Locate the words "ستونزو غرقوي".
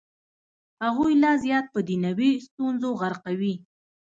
2.47-3.53